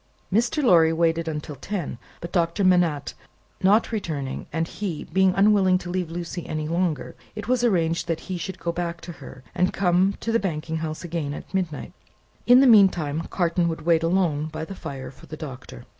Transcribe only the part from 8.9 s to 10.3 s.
to her, and come